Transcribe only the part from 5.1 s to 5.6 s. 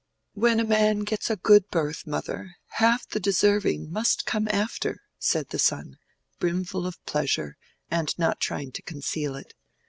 said the